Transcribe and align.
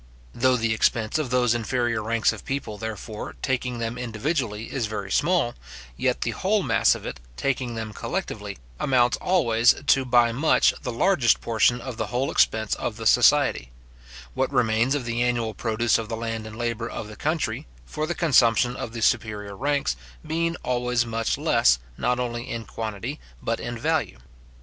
Though 0.33 0.57
the 0.57 0.73
expense 0.73 1.19
of 1.19 1.29
those 1.29 1.53
inferior 1.53 2.01
ranks 2.01 2.33
of 2.33 2.43
people, 2.43 2.79
therefore, 2.79 3.35
taking 3.43 3.77
them 3.77 3.99
individually, 3.99 4.73
is 4.73 4.87
very 4.87 5.11
small, 5.11 5.53
yet 5.95 6.21
the 6.21 6.31
whole 6.31 6.63
mass 6.63 6.95
of 6.95 7.05
it, 7.05 7.19
taking 7.37 7.75
them 7.75 7.93
collectively, 7.93 8.57
amounts 8.79 9.15
always 9.17 9.75
to 9.85 10.03
by 10.03 10.31
much 10.31 10.73
the 10.81 10.91
largest 10.91 11.39
portion 11.39 11.79
of 11.79 11.97
the 11.97 12.07
whole 12.07 12.31
expense 12.31 12.73
of 12.73 12.97
the 12.97 13.05
society; 13.05 13.69
what 14.33 14.51
remains 14.51 14.95
of 14.95 15.05
the 15.05 15.21
annual 15.21 15.53
produce 15.53 15.99
of 15.99 16.09
the 16.09 16.17
land 16.17 16.47
and 16.47 16.55
labour 16.57 16.89
of 16.89 17.07
the 17.07 17.15
country, 17.15 17.67
for 17.85 18.07
the 18.07 18.15
consumption 18.15 18.75
of 18.75 18.93
the 18.93 19.03
superior 19.03 19.55
ranks, 19.55 19.95
being 20.25 20.55
always 20.63 21.05
much 21.05 21.37
less, 21.37 21.77
not 21.95 22.19
only 22.19 22.49
in 22.49 22.65
quantity, 22.65 23.19
but 23.39 23.59
in 23.59 23.77
value. 23.77 24.17